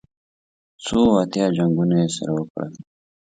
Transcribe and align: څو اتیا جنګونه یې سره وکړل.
څو 0.83 0.99
اتیا 1.21 1.45
جنګونه 1.55 1.95
یې 2.01 2.07
سره 2.15 2.31
وکړل. 2.35 2.71